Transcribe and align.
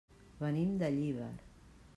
Venim 0.39 0.73
de 0.85 0.89
Llíber. 0.97 1.31